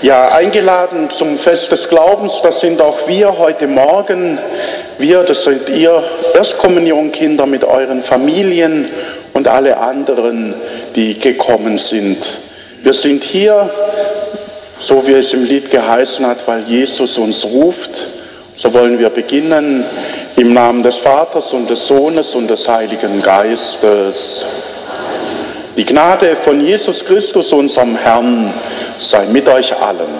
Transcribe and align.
Ja, 0.00 0.28
eingeladen 0.28 1.10
zum 1.10 1.36
Fest 1.36 1.72
des 1.72 1.88
Glaubens, 1.88 2.40
das 2.40 2.60
sind 2.60 2.80
auch 2.80 3.08
wir 3.08 3.36
heute 3.36 3.66
Morgen. 3.66 4.38
Wir, 4.96 5.24
das 5.24 5.42
sind 5.42 5.68
ihr 5.70 6.04
Erstkommunionkinder 6.34 7.46
mit 7.46 7.64
euren 7.64 8.00
Familien 8.00 8.88
und 9.34 9.48
alle 9.48 9.76
anderen, 9.76 10.54
die 10.94 11.18
gekommen 11.18 11.78
sind. 11.78 12.38
Wir 12.80 12.92
sind 12.92 13.24
hier, 13.24 13.68
so 14.78 15.04
wie 15.04 15.14
es 15.14 15.34
im 15.34 15.44
Lied 15.44 15.68
geheißen 15.68 16.24
hat, 16.24 16.46
weil 16.46 16.60
Jesus 16.60 17.18
uns 17.18 17.44
ruft. 17.44 18.06
So 18.54 18.72
wollen 18.72 19.00
wir 19.00 19.10
beginnen 19.10 19.84
im 20.36 20.54
Namen 20.54 20.84
des 20.84 20.98
Vaters 20.98 21.52
und 21.52 21.68
des 21.68 21.84
Sohnes 21.84 22.36
und 22.36 22.48
des 22.48 22.68
Heiligen 22.68 23.20
Geistes. 23.20 24.46
Die 25.78 25.84
Gnade 25.84 26.34
von 26.34 26.60
Jesus 26.60 27.04
Christus, 27.04 27.52
unserem 27.52 27.96
Herrn, 27.96 28.52
sei 28.98 29.26
mit 29.26 29.48
euch 29.48 29.72
allen. 29.72 30.12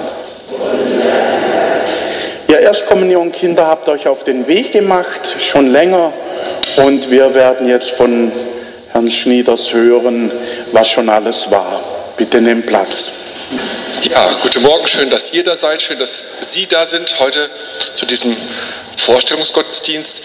Ihr 2.47 2.61
Erstkommunionkinder 2.61 3.67
habt 3.67 3.89
euch 3.89 4.07
auf 4.07 4.23
den 4.23 4.47
Weg 4.47 4.71
gemacht, 4.71 5.35
schon 5.41 5.73
länger, 5.73 6.13
und 6.77 7.11
wir 7.11 7.35
werden 7.35 7.69
jetzt 7.69 7.91
von 7.91 8.31
Herrn 8.93 9.11
Schnieders 9.11 9.73
hören, 9.73 10.31
was 10.71 10.91
schon 10.91 11.09
alles 11.09 11.51
war. 11.51 11.83
Bitte 12.17 12.41
nehmt 12.41 12.67
Platz. 12.67 13.11
Ja, 14.09 14.31
guten 14.41 14.63
Morgen, 14.63 14.87
schön, 14.87 15.11
dass 15.11 15.33
ihr 15.33 15.43
da 15.43 15.57
seid, 15.57 15.83
schön, 15.83 15.99
dass 15.99 16.23
Sie 16.41 16.67
da 16.67 16.87
sind 16.87 17.19
heute 17.19 17.51
zu 17.95 18.07
diesem 18.07 18.37
Vorstellungsgottesdienst. 18.97 20.23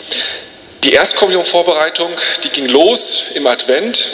Die 0.83 0.93
Erstkommunionvorbereitung, 0.93 2.11
die 2.43 2.49
ging 2.49 2.67
los 2.67 3.23
im 3.33 3.47
Advent 3.47 4.11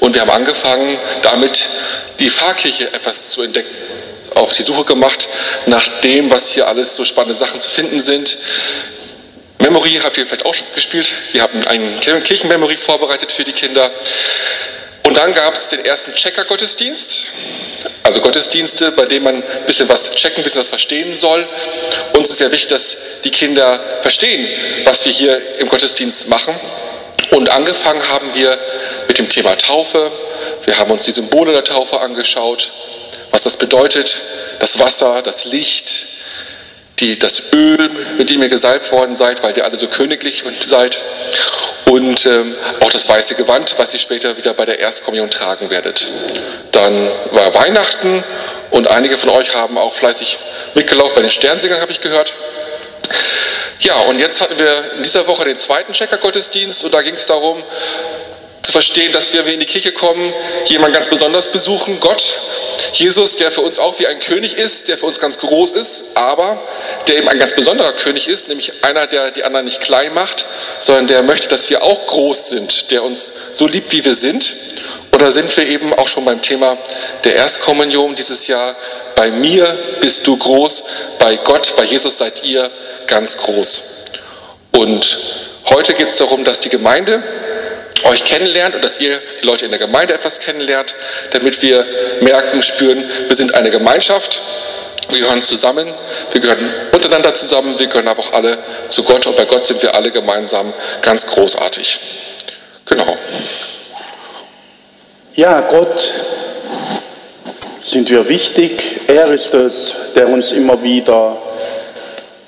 und 0.00 0.14
wir 0.14 0.22
haben 0.22 0.30
angefangen 0.30 0.98
damit 1.22 1.68
die 2.18 2.30
Pfarrkirche 2.30 2.92
etwas 2.92 3.30
zu 3.30 3.42
entdecken. 3.42 3.74
Auf 4.34 4.52
die 4.52 4.62
Suche 4.62 4.84
gemacht 4.84 5.28
nach 5.66 5.86
dem, 6.02 6.30
was 6.30 6.50
hier 6.50 6.68
alles 6.68 6.94
so 6.94 7.04
spannende 7.04 7.34
Sachen 7.34 7.58
zu 7.58 7.70
finden 7.70 8.00
sind. 8.00 8.36
Memory 9.58 10.00
habt 10.02 10.16
ihr 10.18 10.26
vielleicht 10.26 10.46
auch 10.46 10.54
schon 10.54 10.66
gespielt. 10.74 11.12
Wir 11.32 11.42
haben 11.42 11.66
einen 11.66 11.98
Kirchenmemory 12.00 12.76
vorbereitet 12.76 13.32
für 13.32 13.44
die 13.44 13.52
Kinder. 13.52 13.90
Und 15.02 15.16
dann 15.16 15.32
gab 15.32 15.54
es 15.54 15.70
den 15.70 15.84
ersten 15.84 16.14
Checker-Gottesdienst, 16.14 17.28
also 18.02 18.20
Gottesdienste, 18.20 18.92
bei 18.92 19.06
denen 19.06 19.24
man 19.24 19.36
ein 19.36 19.66
bisschen 19.66 19.88
was 19.88 20.10
checken, 20.14 20.38
ein 20.38 20.42
bisschen 20.42 20.60
was 20.60 20.68
verstehen 20.68 21.18
soll. 21.18 21.46
Uns 22.12 22.30
ist 22.30 22.40
ja 22.40 22.52
wichtig, 22.52 22.68
dass 22.68 22.96
die 23.24 23.30
Kinder 23.30 23.80
verstehen, 24.02 24.46
was 24.84 25.04
wir 25.04 25.12
hier 25.12 25.58
im 25.60 25.68
Gottesdienst 25.68 26.28
machen. 26.28 26.54
Und 27.30 27.48
angefangen 27.48 28.06
haben 28.10 28.34
wir 28.34 28.58
mit 29.08 29.18
dem 29.18 29.28
Thema 29.28 29.56
Taufe. 29.56 30.12
Wir 30.64 30.78
haben 30.78 30.90
uns 30.90 31.04
die 31.04 31.12
Symbole 31.12 31.52
der 31.52 31.64
Taufe 31.64 32.00
angeschaut, 32.00 32.70
was 33.30 33.42
das 33.42 33.56
bedeutet, 33.56 34.20
das 34.60 34.78
Wasser, 34.78 35.22
das 35.22 35.44
Licht, 35.46 36.06
die, 37.00 37.18
das 37.18 37.52
Öl, 37.52 37.90
mit 38.16 38.30
dem 38.30 38.42
ihr 38.42 38.48
gesalbt 38.48 38.90
worden 38.92 39.14
seid, 39.14 39.42
weil 39.42 39.56
ihr 39.56 39.64
alle 39.64 39.76
so 39.76 39.88
königlich 39.88 40.44
seid 40.66 41.00
und 41.86 42.26
ähm, 42.26 42.54
auch 42.80 42.90
das 42.90 43.08
weiße 43.08 43.34
Gewand, 43.34 43.74
was 43.78 43.94
ihr 43.94 44.00
später 44.00 44.36
wieder 44.36 44.52
bei 44.52 44.66
der 44.66 44.78
Erstkommunion 44.78 45.30
tragen 45.30 45.70
werdet. 45.70 46.06
Dann 46.72 47.10
war 47.30 47.54
Weihnachten 47.54 48.22
und 48.70 48.88
einige 48.88 49.16
von 49.16 49.30
euch 49.30 49.54
haben 49.54 49.78
auch 49.78 49.92
fleißig 49.92 50.38
mitgelaufen 50.74 51.14
bei 51.14 51.22
den 51.22 51.30
Sternsingern, 51.30 51.80
habe 51.80 51.92
ich 51.92 52.00
gehört. 52.00 52.34
Ja, 53.80 54.00
und 54.00 54.18
jetzt 54.18 54.40
hatten 54.40 54.58
wir 54.58 54.92
in 54.96 55.02
dieser 55.02 55.26
Woche 55.28 55.44
den 55.44 55.56
zweiten 55.56 55.92
Checker-Gottesdienst 55.92 56.84
und 56.84 56.92
da 56.92 57.00
ging 57.00 57.14
es 57.14 57.26
darum, 57.26 57.62
zu 58.68 58.72
verstehen, 58.72 59.12
dass 59.12 59.32
wir, 59.32 59.40
wenn 59.40 59.46
wir 59.46 59.54
in 59.54 59.60
die 59.60 59.66
Kirche 59.66 59.92
kommen, 59.92 60.30
jemanden 60.66 60.92
ganz 60.92 61.08
besonders 61.08 61.50
besuchen, 61.50 62.00
Gott, 62.00 62.38
Jesus, 62.92 63.36
der 63.36 63.50
für 63.50 63.62
uns 63.62 63.78
auch 63.78 63.98
wie 63.98 64.06
ein 64.06 64.20
König 64.20 64.58
ist, 64.58 64.88
der 64.88 64.98
für 64.98 65.06
uns 65.06 65.18
ganz 65.18 65.38
groß 65.38 65.72
ist, 65.72 66.02
aber 66.16 66.60
der 67.06 67.16
eben 67.16 67.30
ein 67.30 67.38
ganz 67.38 67.54
besonderer 67.54 67.92
König 67.92 68.28
ist, 68.28 68.48
nämlich 68.48 68.84
einer, 68.84 69.06
der 69.06 69.30
die 69.30 69.44
anderen 69.44 69.64
nicht 69.64 69.80
klein 69.80 70.12
macht, 70.12 70.44
sondern 70.80 71.06
der 71.06 71.22
möchte, 71.22 71.48
dass 71.48 71.70
wir 71.70 71.82
auch 71.82 72.06
groß 72.08 72.50
sind, 72.50 72.90
der 72.90 73.02
uns 73.04 73.32
so 73.54 73.66
liebt, 73.66 73.90
wie 73.92 74.04
wir 74.04 74.14
sind. 74.14 74.52
Oder 75.14 75.32
sind 75.32 75.56
wir 75.56 75.66
eben 75.66 75.94
auch 75.94 76.06
schon 76.06 76.26
beim 76.26 76.42
Thema 76.42 76.76
der 77.24 77.36
Erstkommunion 77.36 78.16
dieses 78.16 78.48
Jahr, 78.48 78.76
bei 79.16 79.30
mir 79.30 79.64
bist 80.02 80.26
du 80.26 80.36
groß, 80.36 80.82
bei 81.18 81.36
Gott, 81.36 81.72
bei 81.78 81.84
Jesus 81.84 82.18
seid 82.18 82.44
ihr 82.44 82.70
ganz 83.06 83.38
groß. 83.38 83.82
Und 84.72 85.18
heute 85.70 85.94
geht 85.94 86.08
es 86.08 86.16
darum, 86.16 86.44
dass 86.44 86.60
die 86.60 86.68
Gemeinde 86.68 87.22
euch 88.08 88.24
kennenlernt 88.24 88.74
und 88.74 88.84
dass 88.84 89.00
ihr 89.00 89.20
die 89.40 89.46
Leute 89.46 89.64
in 89.64 89.70
der 89.70 89.80
Gemeinde 89.80 90.14
etwas 90.14 90.40
kennenlernt, 90.40 90.94
damit 91.30 91.62
wir 91.62 91.86
merken, 92.20 92.62
spüren, 92.62 93.04
wir 93.26 93.36
sind 93.36 93.54
eine 93.54 93.70
Gemeinschaft, 93.70 94.42
wir 95.10 95.20
gehören 95.20 95.42
zusammen, 95.42 95.92
wir 96.32 96.40
gehören 96.40 96.72
untereinander 96.92 97.34
zusammen, 97.34 97.78
wir 97.78 97.86
gehören 97.86 98.08
aber 98.08 98.20
auch 98.20 98.32
alle 98.32 98.58
zu 98.88 99.02
Gott 99.02 99.26
und 99.26 99.36
bei 99.36 99.44
Gott 99.44 99.66
sind 99.66 99.82
wir 99.82 99.94
alle 99.94 100.10
gemeinsam 100.10 100.72
ganz 101.02 101.26
großartig. 101.26 102.00
Genau. 102.84 103.16
Ja, 105.34 105.60
Gott 105.60 106.12
sind 107.80 108.10
wir 108.10 108.28
wichtig. 108.28 108.82
Er 109.06 109.28
ist 109.28 109.54
es, 109.54 109.94
der 110.16 110.28
uns 110.28 110.52
immer 110.52 110.82
wieder 110.82 111.36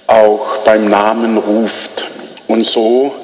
auch 0.07 0.59
beim 0.59 0.89
Namen 0.89 1.39
ruft. 1.39 2.05
Und 2.49 2.65
so 2.65 3.15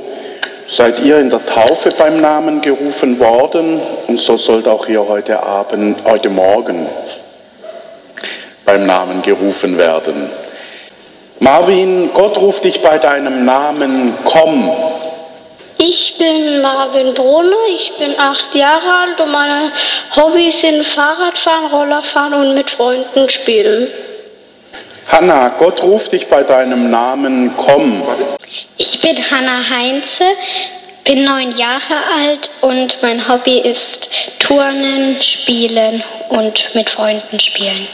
seid 0.67 1.01
ihr 1.01 1.19
in 1.19 1.31
der 1.31 1.45
Taufe 1.47 1.91
beim 1.97 2.21
Namen 2.21 2.61
gerufen 2.61 3.19
worden 3.19 3.81
und 4.09 4.19
so 4.19 4.37
sollt 4.37 4.67
auch 4.67 4.87
ihr 4.89 5.07
heute 5.07 5.43
Abend, 5.43 6.05
heute 6.05 6.29
Morgen 6.29 6.87
beim 8.65 8.85
Namen 8.85 9.23
gerufen 9.23 9.79
werden. 9.79 10.29
Marvin, 11.39 12.11
Gott 12.13 12.37
ruft 12.39 12.65
dich 12.65 12.83
bei 12.83 12.99
deinem 12.99 13.45
Namen, 13.45 14.17
komm. 14.25 14.71
Ich 15.79 16.17
bin 16.19 16.63
Marvin 16.63 17.13
Brunne, 17.13 17.55
ich 17.69 17.93
bin 17.99 18.19
acht 18.19 18.55
Jahre 18.55 19.01
alt 19.03 19.21
und 19.21 19.31
meine 19.31 19.71
Hobbys 20.17 20.63
sind 20.63 20.85
Fahrradfahren, 20.85 21.67
Rollerfahren 21.71 22.35
und 22.35 22.55
mit 22.55 22.71
Freunden 22.71 23.29
spielen. 23.29 23.89
Hanna, 25.09 25.55
Gott 25.59 25.83
ruft 25.83 26.13
dich 26.13 26.27
bei 26.29 26.43
deinem 26.43 26.91
Namen, 26.91 27.53
komm. 27.57 28.03
Ich 28.77 29.01
bin 29.01 29.17
Hanna 29.31 29.63
Heinze, 29.71 30.25
bin 31.05 31.25
neun 31.25 31.53
Jahre 31.53 31.95
alt 32.21 32.51
und 32.61 32.99
mein 33.03 33.29
Hobby 33.29 33.59
ist 33.59 34.09
Turnen, 34.41 35.23
Spielen 35.23 36.03
und 36.29 36.75
mit 36.75 36.91
Freunden 36.91 37.39
spielen. 37.39 37.87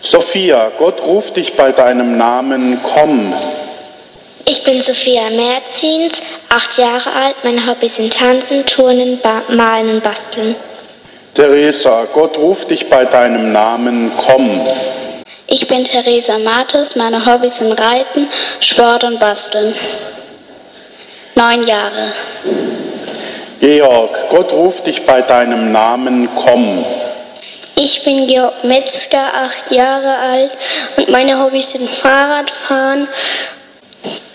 Sophia, 0.00 0.70
Gott 0.78 1.02
ruft 1.02 1.36
dich 1.36 1.54
bei 1.54 1.72
deinem 1.72 2.16
Namen, 2.16 2.80
komm. 2.82 3.32
Ich 4.44 4.64
bin 4.64 4.82
Sophia 4.82 5.30
Merzins, 5.30 6.20
acht 6.48 6.76
Jahre 6.76 7.12
alt. 7.12 7.36
Meine 7.44 7.64
Hobbys 7.66 7.96
sind 7.96 8.12
Tanzen, 8.12 8.66
Turnen, 8.66 9.20
ba 9.20 9.42
Malen 9.48 9.90
und 9.90 10.02
Basteln. 10.02 10.56
Theresa, 11.34 12.06
Gott 12.12 12.36
ruft 12.36 12.70
dich 12.70 12.88
bei 12.90 13.04
deinem 13.04 13.52
Namen, 13.52 14.10
komm. 14.16 14.66
Ich 15.52 15.68
bin 15.68 15.84
Theresa 15.84 16.38
Mattes, 16.38 16.96
meine 16.96 17.26
Hobbys 17.26 17.56
sind 17.58 17.72
Reiten, 17.72 18.26
Sport 18.60 19.04
und 19.04 19.20
Basteln. 19.20 19.74
Neun 21.34 21.62
Jahre. 21.64 22.10
Georg, 23.60 24.30
Gott 24.30 24.50
ruft 24.50 24.86
dich 24.86 25.04
bei 25.04 25.20
deinem 25.20 25.70
Namen, 25.70 26.30
komm. 26.34 26.82
Ich 27.74 28.02
bin 28.02 28.26
Georg 28.28 28.64
Metzger, 28.64 29.26
acht 29.44 29.70
Jahre 29.70 30.16
alt 30.16 30.52
und 30.96 31.10
meine 31.10 31.38
Hobbys 31.38 31.72
sind 31.72 31.90
Fahrradfahren 31.90 33.06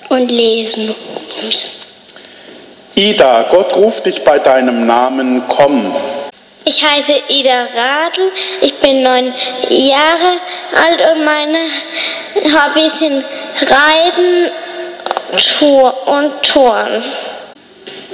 und 0.09 0.29
Lesen. 0.29 0.93
Ida, 2.93 3.47
Gott 3.49 3.75
ruft 3.75 4.05
dich 4.05 4.23
bei 4.23 4.37
deinem 4.37 4.85
Namen, 4.85 5.41
komm. 5.47 5.95
Ich 6.67 6.83
heiße 6.83 7.13
Ida 7.29 7.65
Radl, 7.77 8.29
ich 8.59 8.73
bin 8.79 9.01
neun 9.01 9.33
Jahre 9.69 10.41
alt 10.75 11.01
und 11.13 11.23
meine 11.23 11.59
Hobbys 12.43 12.99
sind 12.99 13.23
Reiten 13.61 14.51
Tour 15.57 15.95
und 16.07 16.43
Touren. 16.43 17.05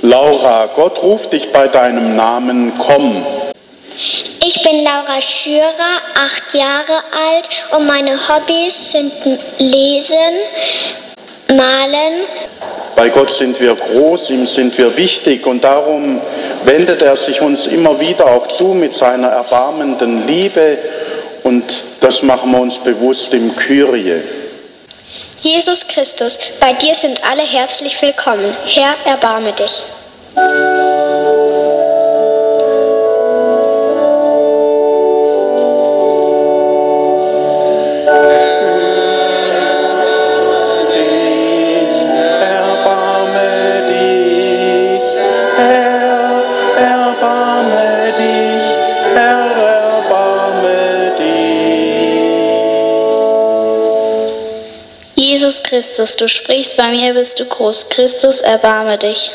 Laura, 0.04 0.68
Gott 0.68 1.02
ruft 1.02 1.34
dich 1.34 1.52
bei 1.52 1.68
deinem 1.68 2.16
Namen, 2.16 2.74
komm. 2.78 3.26
Ich 4.46 4.62
bin 4.62 4.84
Laura 4.84 5.20
Schürer, 5.20 5.98
acht 6.14 6.54
Jahre 6.54 7.04
alt 7.32 7.50
und 7.76 7.88
meine 7.88 8.12
Hobbys 8.12 8.92
sind 8.92 9.14
Lesen, 9.58 10.36
Malen. 11.48 12.28
Bei 12.96 13.10
Gott 13.10 13.32
sind 13.32 13.60
wir 13.60 13.76
groß, 13.76 14.30
ihm 14.30 14.46
sind 14.46 14.78
wir 14.78 14.96
wichtig 14.98 15.46
und 15.48 15.64
darum 15.64 16.22
wendet 16.64 17.02
er 17.02 17.16
sich 17.16 17.42
uns 17.42 17.68
immer 17.68 18.00
wieder 18.00 18.28
auch 18.28 18.48
zu 18.48 18.68
mit 18.68 18.94
seiner 18.94 19.30
erbarmenden 19.30 20.28
Liebe 20.28 20.78
und 21.44 21.86
das 22.00 22.24
machen 22.24 22.52
wir 22.52 22.62
uns 22.62 22.78
bewusst 22.78 23.34
im 23.34 23.56
Kyrie. 23.56 24.22
Jesus 25.40 25.88
Christus, 25.88 26.38
bei 26.60 26.74
dir 26.74 26.94
sind 26.96 27.22
alle 27.30 27.42
herzlich 27.42 28.02
willkommen. 28.02 28.56
Herr, 28.66 28.96
erbarme 29.06 29.52
dich. 29.54 29.84
Christus, 55.74 56.16
du 56.18 56.30
sprichst, 56.30 56.78
bei 56.78 56.92
mir 56.92 57.16
bist 57.16 57.40
du 57.40 57.46
groß. 57.46 57.90
Christus, 57.90 58.42
erbarme 58.42 58.96
dich. 58.96 59.32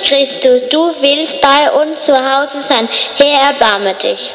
Christus, 0.00 0.60
du 0.70 0.94
willst 1.00 1.40
bei 1.40 1.72
uns 1.72 2.04
zu 2.04 2.14
Hause 2.14 2.62
sein. 2.62 2.88
Herr, 3.16 3.50
erbarme 3.50 3.94
dich. 3.94 4.32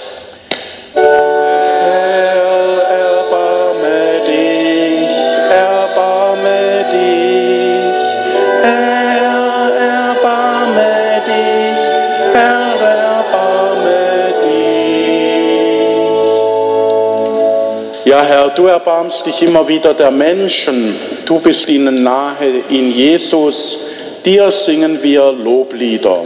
Erbarmst 18.70 19.26
dich 19.26 19.42
immer 19.42 19.68
wieder 19.68 19.94
der 19.94 20.12
Menschen. 20.12 20.96
Du 21.26 21.40
bist 21.40 21.70
ihnen 21.70 22.04
nahe 22.04 22.64
in 22.70 22.92
Jesus. 22.92 23.80
Dir 24.26 24.52
singen 24.52 25.02
wir 25.02 25.32
Loblieder. 25.32 26.24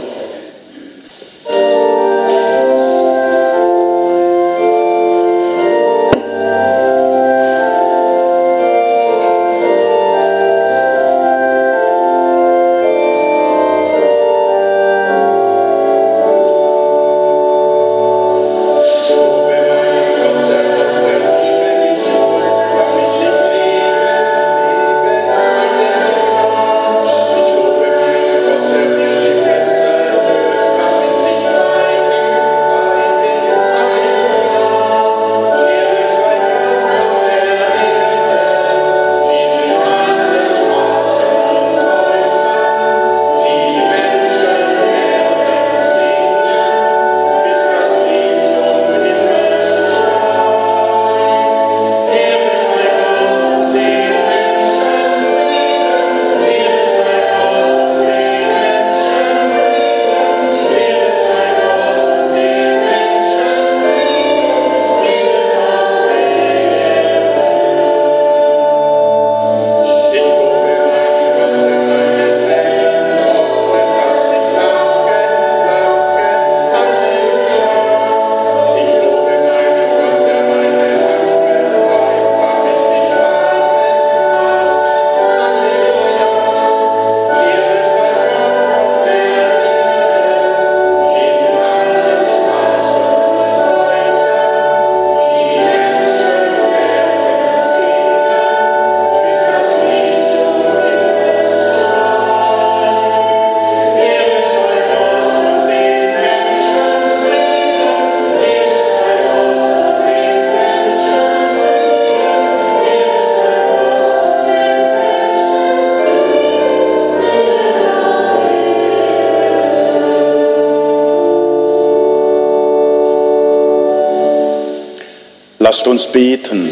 Uns 125.94 126.08
beten. 126.08 126.68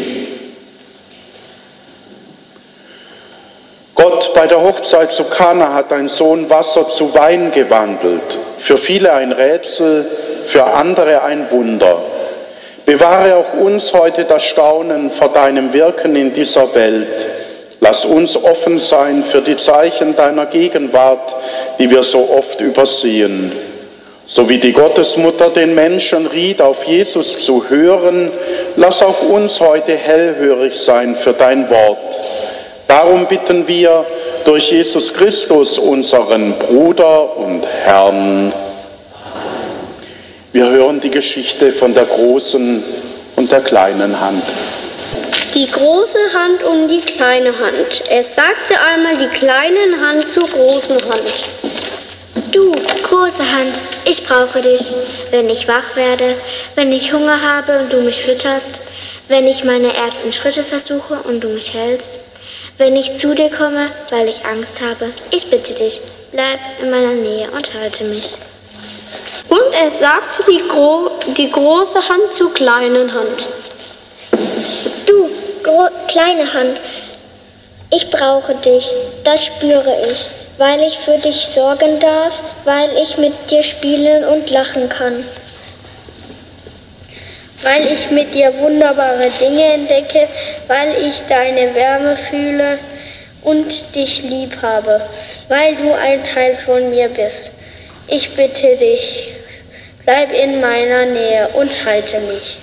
Gott, 3.95 4.33
bei 4.33 4.47
der 4.47 4.61
Hochzeit 4.61 5.13
zu 5.13 5.23
Kana 5.23 5.73
hat 5.73 5.91
dein 5.91 6.09
Sohn 6.09 6.49
Wasser 6.49 6.89
zu 6.89 7.13
Wein 7.13 7.51
gewandelt. 7.51 8.37
Für 8.57 8.77
viele 8.77 9.13
ein 9.13 9.31
Rätsel, 9.31 10.05
für 10.43 10.65
andere 10.65 11.23
ein 11.23 11.49
Wunder. 11.51 12.01
Bewahre 12.85 13.37
auch 13.37 13.53
uns 13.53 13.93
heute 13.93 14.25
das 14.25 14.43
Staunen 14.43 15.09
vor 15.09 15.29
deinem 15.29 15.71
Wirken 15.71 16.17
in 16.17 16.33
dieser 16.33 16.75
Welt. 16.75 17.25
Lass 17.79 18.03
uns 18.03 18.35
offen 18.35 18.77
sein 18.77 19.23
für 19.23 19.39
die 19.39 19.55
Zeichen 19.55 20.17
deiner 20.17 20.47
Gegenwart, 20.47 21.33
die 21.79 21.89
wir 21.89 22.03
so 22.03 22.29
oft 22.29 22.59
übersehen. 22.59 23.53
So 24.25 24.47
wie 24.47 24.57
die 24.57 24.71
Gottesmutter 24.71 25.49
den 25.49 25.75
Menschen 25.75 26.27
riet, 26.27 26.61
auf 26.61 26.85
Jesus 26.85 27.37
zu 27.37 27.69
hören, 27.69 28.31
lass 28.77 29.03
auch 29.03 29.21
uns 29.21 29.59
heute 29.59 29.95
hellhörig 29.95 30.75
sein 30.75 31.15
für 31.15 31.33
dein 31.33 31.69
Wort. 31.69 32.21
Darum 32.87 33.27
bitten 33.27 33.67
wir 33.67 34.05
durch 34.45 34.71
Jesus 34.71 35.13
Christus, 35.13 35.77
unseren 35.77 36.57
Bruder 36.57 37.37
und 37.37 37.65
Herrn. 37.65 38.53
Wir 40.53 40.69
hören 40.69 41.01
die 41.01 41.09
Geschichte 41.09 41.71
von 41.71 41.93
der 41.93 42.05
großen 42.05 42.83
und 43.35 43.51
der 43.51 43.61
kleinen 43.61 44.19
Hand. 44.19 44.43
Die 45.53 45.69
große 45.69 46.17
Hand 46.33 46.63
um 46.63 46.87
die 46.87 47.01
kleine 47.01 47.49
Hand. 47.59 48.03
Es 48.09 48.35
sagte 48.35 48.75
einmal 48.93 49.17
die 49.17 49.27
kleine 49.27 49.99
Hand 49.99 50.31
zur 50.31 50.47
großen 50.47 50.95
Hand. 50.95 51.72
Du, 52.51 52.71
große 53.03 53.51
Hand, 53.51 53.79
ich 54.05 54.25
brauche 54.25 54.61
dich, 54.61 54.91
wenn 55.29 55.49
ich 55.49 55.67
wach 55.67 55.95
werde, 55.95 56.35
wenn 56.73 56.91
ich 56.91 57.13
Hunger 57.13 57.39
habe 57.41 57.79
und 57.79 57.93
du 57.93 58.01
mich 58.01 58.23
fütterst, 58.23 58.79
wenn 59.27 59.47
ich 59.47 59.63
meine 59.63 59.95
ersten 59.95 60.33
Schritte 60.33 60.63
versuche 60.63 61.15
und 61.25 61.41
du 61.41 61.49
mich 61.49 61.73
hältst, 61.75 62.15
wenn 62.79 62.95
ich 62.95 63.17
zu 63.17 63.35
dir 63.35 63.51
komme, 63.51 63.89
weil 64.09 64.27
ich 64.27 64.45
Angst 64.45 64.81
habe. 64.81 65.11
Ich 65.29 65.51
bitte 65.51 65.75
dich, 65.75 66.01
bleib 66.31 66.59
in 66.81 66.89
meiner 66.89 67.13
Nähe 67.13 67.51
und 67.51 67.71
halte 67.75 68.03
mich. 68.05 68.35
Und 69.49 69.73
es 69.85 69.99
sagte 69.99 70.43
die, 70.49 70.67
Gro 70.67 71.11
die 71.37 71.51
große 71.51 72.09
Hand 72.09 72.33
zur 72.33 72.51
kleinen 72.51 73.13
Hand. 73.13 73.47
Du, 75.05 75.29
kleine 76.07 76.51
Hand, 76.51 76.81
ich 77.91 78.09
brauche 78.09 78.55
dich, 78.55 78.89
das 79.23 79.45
spüre 79.45 79.95
ich 80.11 80.42
weil 80.57 80.81
ich 80.83 80.99
für 80.99 81.17
dich 81.17 81.47
sorgen 81.47 81.99
darf, 81.99 82.33
weil 82.63 82.89
ich 83.01 83.17
mit 83.17 83.33
dir 83.49 83.63
spielen 83.63 84.23
und 84.25 84.49
lachen 84.49 84.89
kann. 84.89 85.23
Weil 87.63 87.87
ich 87.91 88.11
mit 88.11 88.35
dir 88.35 88.53
wunderbare 88.59 89.29
Dinge 89.39 89.73
entdecke, 89.73 90.27
weil 90.67 90.95
ich 91.05 91.21
deine 91.27 91.73
Wärme 91.73 92.17
fühle 92.17 92.77
und 93.41 93.95
dich 93.95 94.23
lieb 94.23 94.61
habe, 94.61 95.01
weil 95.47 95.75
du 95.75 95.93
ein 95.93 96.23
Teil 96.23 96.57
von 96.65 96.89
mir 96.89 97.07
bist. 97.09 97.51
Ich 98.07 98.35
bitte 98.35 98.75
dich, 98.75 99.29
bleib 100.05 100.33
in 100.33 100.59
meiner 100.59 101.05
Nähe 101.05 101.47
und 101.53 101.85
halte 101.85 102.19
mich. 102.19 102.59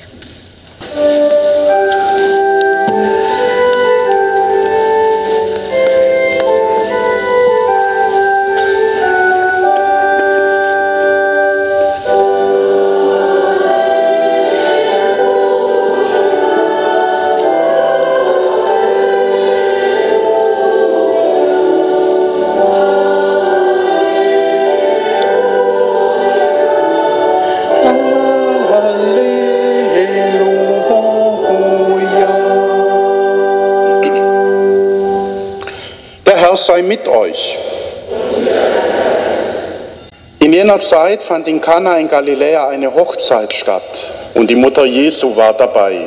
Zeit 40.80 41.22
fand 41.22 41.46
in 41.46 41.60
Kana 41.60 41.98
in 41.98 42.08
Galiläa 42.08 42.68
eine 42.68 42.92
Hochzeit 42.92 43.52
statt 43.52 44.10
und 44.34 44.50
die 44.50 44.56
Mutter 44.56 44.84
Jesu 44.84 45.36
war 45.36 45.52
dabei. 45.52 45.98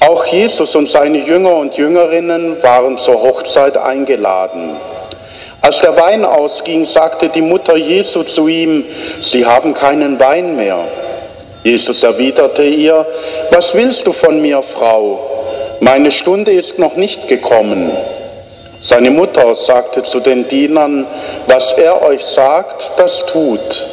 Auch 0.00 0.24
Jesus 0.26 0.74
und 0.74 0.88
seine 0.88 1.18
Jünger 1.18 1.54
und 1.56 1.76
Jüngerinnen 1.76 2.62
waren 2.62 2.98
zur 2.98 3.22
Hochzeit 3.22 3.76
eingeladen. 3.76 4.76
Als 5.60 5.80
der 5.80 5.96
Wein 5.96 6.24
ausging, 6.24 6.84
sagte 6.84 7.28
die 7.28 7.42
Mutter 7.42 7.76
Jesu 7.76 8.22
zu 8.22 8.46
ihm, 8.48 8.84
Sie 9.20 9.44
haben 9.44 9.74
keinen 9.74 10.18
Wein 10.20 10.56
mehr. 10.56 10.78
Jesus 11.62 12.02
erwiderte 12.02 12.62
ihr, 12.62 13.06
Was 13.50 13.74
willst 13.74 14.06
du 14.06 14.12
von 14.12 14.40
mir, 14.40 14.62
Frau? 14.62 15.18
Meine 15.80 16.10
Stunde 16.10 16.52
ist 16.52 16.78
noch 16.78 16.96
nicht 16.96 17.28
gekommen. 17.28 17.90
Seine 18.88 19.10
Mutter 19.10 19.52
sagte 19.56 20.04
zu 20.04 20.20
den 20.20 20.46
Dienern, 20.46 21.08
was 21.48 21.72
er 21.72 22.02
euch 22.02 22.24
sagt, 22.24 22.92
das 22.96 23.26
tut. 23.26 23.84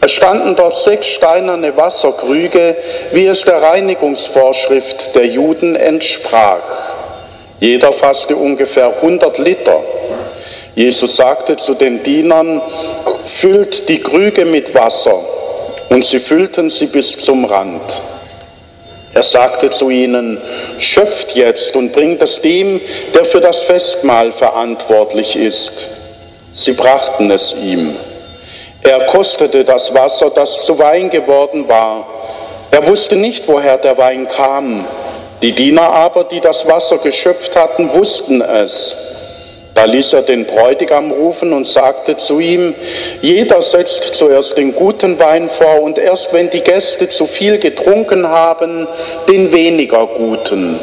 Es 0.00 0.10
standen 0.10 0.56
dort 0.56 0.74
sechs 0.74 1.06
steinerne 1.06 1.76
Wasserkrüge, 1.76 2.76
wie 3.12 3.26
es 3.26 3.42
der 3.42 3.62
Reinigungsvorschrift 3.62 5.14
der 5.14 5.26
Juden 5.26 5.76
entsprach. 5.76 6.64
Jeder 7.60 7.92
fasste 7.92 8.34
ungefähr 8.34 8.88
100 8.88 9.38
Liter. 9.38 9.78
Jesus 10.74 11.14
sagte 11.14 11.54
zu 11.54 11.74
den 11.74 12.02
Dienern, 12.02 12.60
füllt 13.28 13.88
die 13.88 14.00
Krüge 14.00 14.44
mit 14.44 14.74
Wasser, 14.74 15.20
und 15.90 16.04
sie 16.04 16.18
füllten 16.18 16.70
sie 16.70 16.86
bis 16.86 17.16
zum 17.18 17.44
Rand. 17.44 18.02
Er 19.14 19.22
sagte 19.22 19.70
zu 19.70 19.90
ihnen, 19.90 20.40
schöpft 20.78 21.36
jetzt 21.36 21.76
und 21.76 21.92
bringt 21.92 22.22
es 22.22 22.40
dem, 22.40 22.80
der 23.14 23.24
für 23.24 23.40
das 23.40 23.62
Festmahl 23.62 24.32
verantwortlich 24.32 25.36
ist. 25.36 25.88
Sie 26.54 26.72
brachten 26.72 27.30
es 27.30 27.54
ihm. 27.54 27.94
Er 28.82 29.00
kostete 29.06 29.64
das 29.64 29.92
Wasser, 29.94 30.30
das 30.30 30.64
zu 30.64 30.78
Wein 30.78 31.10
geworden 31.10 31.68
war. 31.68 32.06
Er 32.70 32.86
wusste 32.88 33.16
nicht, 33.16 33.46
woher 33.48 33.76
der 33.78 33.98
Wein 33.98 34.28
kam. 34.28 34.86
Die 35.42 35.52
Diener 35.52 35.92
aber, 35.92 36.24
die 36.24 36.40
das 36.40 36.66
Wasser 36.66 36.98
geschöpft 36.98 37.54
hatten, 37.54 37.92
wussten 37.94 38.40
es. 38.40 38.96
Da 39.82 39.86
ließ 39.86 40.12
er 40.12 40.22
den 40.22 40.44
Bräutigam 40.44 41.10
rufen 41.10 41.52
und 41.52 41.66
sagte 41.66 42.16
zu 42.16 42.38
ihm, 42.38 42.72
jeder 43.20 43.60
setzt 43.62 44.14
zuerst 44.14 44.56
den 44.56 44.76
guten 44.76 45.18
Wein 45.18 45.48
vor 45.48 45.82
und 45.82 45.98
erst 45.98 46.32
wenn 46.32 46.48
die 46.50 46.60
Gäste 46.60 47.08
zu 47.08 47.26
viel 47.26 47.58
getrunken 47.58 48.28
haben, 48.28 48.86
den 49.28 49.50
weniger 49.50 50.06
guten. 50.06 50.78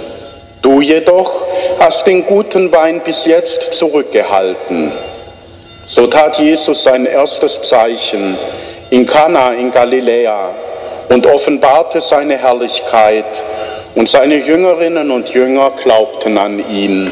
Du 0.62 0.82
jedoch 0.82 1.46
hast 1.80 2.08
den 2.08 2.26
guten 2.26 2.74
Wein 2.74 3.00
bis 3.00 3.24
jetzt 3.24 3.74
zurückgehalten. 3.74 4.92
So 5.86 6.06
tat 6.08 6.38
Jesus 6.38 6.84
sein 6.84 7.06
erstes 7.06 7.62
Zeichen 7.62 8.38
in 8.90 9.06
Kana 9.06 9.54
in 9.54 9.72
Galiläa 9.72 10.54
und 11.08 11.26
offenbarte 11.26 12.02
seine 12.02 12.38
Herrlichkeit, 12.38 13.44
und 13.96 14.10
seine 14.10 14.36
Jüngerinnen 14.36 15.10
und 15.10 15.30
Jünger 15.30 15.72
glaubten 15.82 16.38
an 16.38 16.60
ihn. 16.70 17.12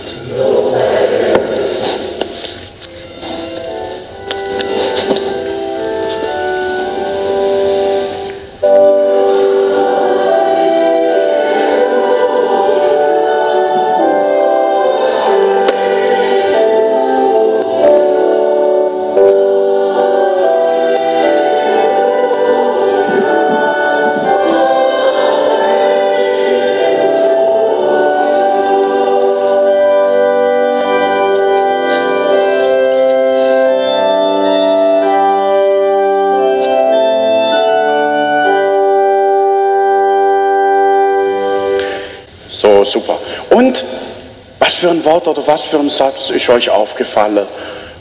Für 44.81 44.89
ein 44.89 45.05
Wort 45.05 45.27
oder 45.27 45.45
was 45.45 45.61
für 45.65 45.77
ein 45.77 45.89
Satz 45.91 46.31
ist 46.31 46.49
euch 46.49 46.67
aufgefallen 46.67 47.45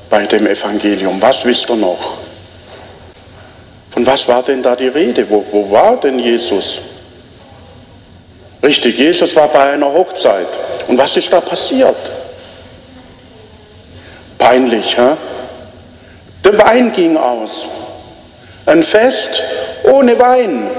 bei 0.09 0.25
dem 0.25 0.47
Evangelium? 0.47 1.21
Was 1.21 1.45
wisst 1.45 1.69
ihr 1.69 1.77
noch? 1.77 2.17
Von 3.91 4.07
was 4.07 4.27
war 4.27 4.43
denn 4.43 4.63
da 4.63 4.75
die 4.75 4.89
Rede? 4.89 5.29
Wo, 5.29 5.45
wo 5.53 5.71
war 5.71 6.01
denn 6.01 6.19
Jesus? 6.19 6.79
Richtig, 8.63 8.97
Jesus 8.97 9.37
war 9.37 9.49
bei 9.49 9.75
einer 9.75 9.93
Hochzeit. 9.93 10.49
Und 10.89 10.97
was 10.97 11.19
ist 11.19 11.31
da 11.31 11.43
passiert? 11.43 11.99
Peinlich, 14.39 14.97
hä? 14.97 15.17
Der 16.43 16.57
Wein 16.57 16.93
ging 16.93 17.15
aus. 17.19 17.67
Ein 18.65 18.83
Fest 18.83 19.43
ohne 19.85 20.19
Wein. 20.19 20.71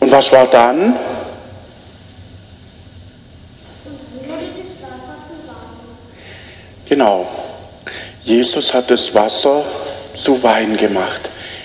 Und 0.00 0.10
was 0.10 0.32
war 0.32 0.46
dann? 0.46 0.98
Genau. 6.92 7.26
Jesus 8.42 8.74
hat 8.74 8.90
das 8.90 9.14
Wasser 9.14 9.62
zu 10.14 10.42
Wein 10.42 10.76
gemacht. 10.76 11.20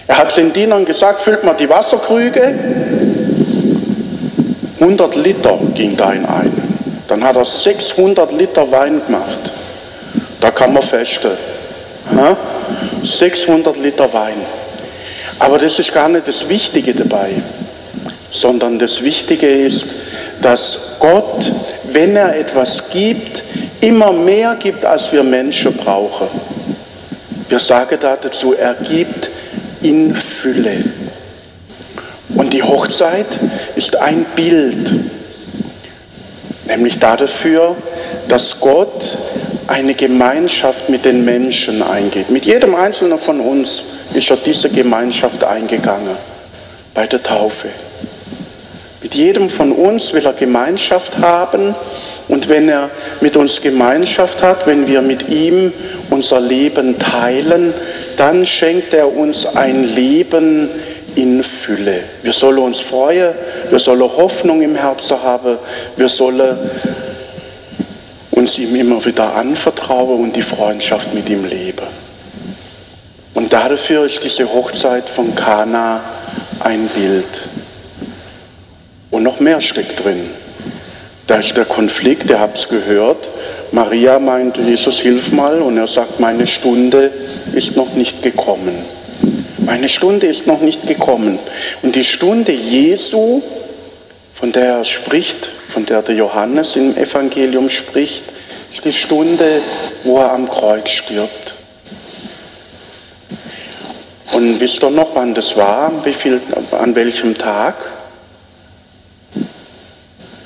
Er 0.06 0.20
hat 0.20 0.38
den 0.38 0.54
Dienern 0.54 0.86
gesagt, 0.86 1.22
füllt 1.22 1.44
mal 1.44 1.56
die 1.56 1.68
Wasserkrüge. 1.68 2.54
100 4.80 5.16
Liter 5.16 5.58
ging 5.74 5.98
da 5.98 6.12
in 6.12 6.24
einen. 6.24 7.02
Dann 7.08 7.24
hat 7.24 7.36
er 7.36 7.46
600 7.46 8.32
Liter 8.32 8.72
Wein 8.72 9.02
gemacht. 9.04 9.52
Da 10.40 10.52
kann 10.52 10.72
man 10.72 10.84
feststellen. 10.84 11.40
600 13.02 13.76
Liter 13.78 14.14
Wein. 14.14 14.46
Aber 15.40 15.58
das 15.58 15.80
ist 15.80 15.92
gar 15.92 16.10
nicht 16.10 16.28
das 16.28 16.48
Wichtige 16.48 16.94
dabei, 16.94 17.32
sondern 18.30 18.78
das 18.78 19.02
Wichtige 19.02 19.48
ist, 19.48 19.88
dass 20.44 20.78
Gott, 21.00 21.52
wenn 21.92 22.16
er 22.16 22.38
etwas 22.38 22.92
gibt, 22.92 23.44
immer 23.82 24.12
mehr 24.12 24.56
gibt, 24.56 24.86
als 24.86 25.12
wir 25.12 25.24
Menschen 25.24 25.74
brauchen. 25.74 26.28
Wir 27.50 27.60
sagen 27.60 27.98
da 28.00 28.18
dazu, 28.18 28.54
er 28.54 28.74
gibt 28.74 29.30
in 29.82 30.16
Fülle. 30.16 30.84
Und 32.36 32.52
die 32.54 32.62
Hochzeit 32.62 33.40
ist 33.76 33.96
ein 33.96 34.26
Bild, 34.36 34.94
nämlich 36.66 37.00
dafür, 37.00 37.76
dass 38.28 38.60
Gott 38.60 39.18
eine 39.68 39.94
Gemeinschaft 39.94 40.90
mit 40.90 41.06
den 41.06 41.24
Menschen 41.24 41.82
eingeht. 41.82 42.30
Mit 42.30 42.46
jedem 42.46 42.76
Einzelnen 42.76 43.18
von 43.18 43.40
uns 43.40 43.84
ist 44.14 44.30
er 44.30 44.38
diese 44.38 44.70
Gemeinschaft 44.70 45.44
eingegangen 45.44 46.18
bei 46.94 47.08
der 47.08 47.24
Taufe. 47.24 47.70
Mit 49.02 49.16
jedem 49.16 49.50
von 49.50 49.72
uns 49.72 50.14
will 50.14 50.26
er 50.26 50.34
Gemeinschaft 50.34 51.18
haben 51.20 51.76
und 52.28 52.50
wenn 52.50 52.68
er 52.68 52.90
mit 53.22 53.38
uns 53.38 53.62
Gemeinschaft 53.62 54.44
hat, 54.44 54.68
wenn 54.68 54.88
wir 54.88 55.02
mit 55.02 55.30
ihm 55.30 55.72
unser 56.10 56.42
Leben 56.42 57.00
teilen, 57.00 57.74
dann 58.18 58.46
schenkt 58.46 58.94
er 58.94 59.16
uns 59.16 59.46
ein 59.46 59.84
Leben 59.84 60.70
in 61.16 61.44
Fülle. 61.44 62.04
Wir 62.24 62.34
sollen 62.34 62.60
uns 62.60 62.82
freuen, 62.82 63.34
wir 63.70 63.80
sollen 63.80 64.02
Hoffnung 64.02 64.62
im 64.62 64.76
Herzen 64.76 65.22
haben, 65.24 65.58
wir 65.96 66.10
sollen 66.10 66.58
uns 68.32 68.60
ihm 68.60 68.76
immer 68.76 69.04
wieder 69.04 69.34
anvertrauen 69.34 70.20
und 70.22 70.36
die 70.36 70.44
Freundschaft 70.44 71.14
mit 71.14 71.30
ihm 71.30 71.46
leben. 71.46 71.88
Und 73.34 73.54
dafür 73.54 74.06
ist 74.06 74.24
diese 74.24 74.52
Hochzeit 74.52 75.10
von 75.10 75.34
Kana 75.34 76.02
ein 76.60 76.88
Bild. 76.88 77.50
Und 79.10 79.24
noch 79.24 79.40
mehr 79.40 79.62
steckt 79.62 80.04
drin. 80.04 80.30
Da 81.28 81.40
ist 81.40 81.58
der 81.58 81.66
Konflikt, 81.66 82.30
ihr 82.30 82.40
habt 82.40 82.58
es 82.58 82.70
gehört. 82.70 83.30
Maria 83.74 84.18
meint, 84.18 84.56
Jesus, 84.58 85.02
hilf 85.02 85.34
mal. 85.34 85.62
Und 85.62 85.78
er 85.78 85.88
sagt, 85.88 86.22
meine 86.22 86.48
Stunde 86.48 87.12
ist 87.54 87.76
noch 87.76 87.94
nicht 87.96 88.24
gekommen. 88.24 88.74
Meine 89.58 89.90
Stunde 89.90 90.28
ist 90.28 90.48
noch 90.48 90.62
nicht 90.62 90.88
gekommen. 90.88 91.38
Und 91.82 91.96
die 91.96 92.06
Stunde 92.06 92.54
Jesu, 92.54 93.42
von 94.34 94.54
der 94.54 94.78
er 94.78 94.84
spricht, 94.86 95.50
von 95.68 95.86
der 95.86 96.02
der 96.02 96.16
Johannes 96.16 96.78
im 96.78 96.96
Evangelium 96.96 97.70
spricht, 97.70 98.24
ist 98.74 98.86
die 98.86 98.94
Stunde, 98.94 99.62
wo 100.06 100.20
er 100.20 100.32
am 100.32 100.48
Kreuz 100.50 100.90
stirbt. 100.90 101.56
Und 104.32 104.62
wisst 104.62 104.82
ihr 104.82 104.92
noch, 104.92 105.10
wann 105.14 105.34
das 105.34 105.58
war? 105.58 105.92
An 106.72 106.96
welchem 106.96 107.38
Tag? 107.38 107.76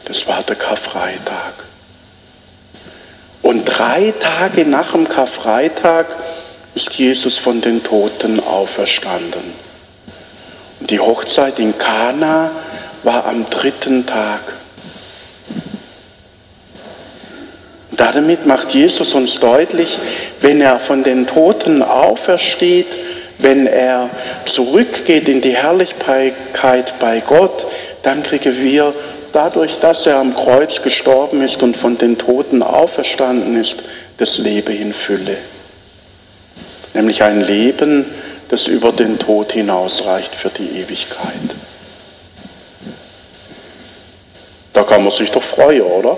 Das 0.06 0.28
war 0.28 0.41
der 0.52 0.58
Karfreitag. 0.58 1.54
Und 3.42 3.64
drei 3.64 4.14
Tage 4.20 4.66
nach 4.66 4.92
dem 4.92 5.08
Karfreitag 5.08 6.08
ist 6.76 6.94
Jesus 6.94 7.38
von 7.38 7.62
den 7.62 7.84
Toten 7.84 8.42
auferstanden. 8.42 9.44
Und 10.82 10.90
die 10.90 11.00
Hochzeit 11.00 11.58
in 11.60 11.78
Kana 11.78 12.52
war 13.04 13.26
am 13.26 13.50
dritten 13.50 14.06
Tag. 14.06 14.42
Damit 17.92 18.46
macht 18.46 18.74
Jesus 18.74 19.14
uns 19.14 19.40
deutlich, 19.40 20.00
wenn 20.42 20.60
er 20.60 20.82
von 20.82 21.04
den 21.04 21.28
Toten 21.28 21.82
aufersteht, 21.82 22.98
wenn 23.38 23.68
er 23.68 24.10
zurückgeht 24.44 25.30
in 25.30 25.40
die 25.40 25.56
Herrlichkeit 25.56 27.00
bei 27.00 27.22
Gott, 27.22 27.66
dann 28.04 28.22
kriegen 28.22 28.62
wir 28.62 28.94
dadurch, 29.34 29.80
dass 29.80 30.06
er 30.06 30.18
am 30.18 30.36
Kreuz 30.36 30.82
gestorben 30.82 31.42
ist 31.42 31.62
und 31.64 31.78
von 31.78 31.98
den 31.98 32.18
Toten 32.18 32.64
auferstanden 32.64 33.56
ist, 33.56 33.78
das 34.18 34.38
Leben 34.38 34.76
in 34.76 34.94
Fülle. 34.94 35.38
Nämlich 36.94 37.24
ein 37.24 37.42
Leben, 37.42 38.06
das 38.50 38.68
über 38.68 38.92
den 38.92 39.18
Tod 39.18 39.54
hinausreicht 39.54 40.36
für 40.36 40.50
die 40.50 40.80
Ewigkeit. 40.82 41.56
Da 44.74 44.84
kann 44.84 45.04
man 45.04 45.12
sich 45.12 45.32
doch 45.32 45.44
freuen, 45.44 45.84
oder? 45.84 46.18